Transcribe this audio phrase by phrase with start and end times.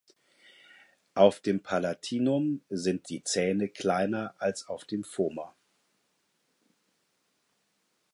[1.13, 5.55] Auf dem Palatinum sind die Zähne kleiner als auf dem Vomer.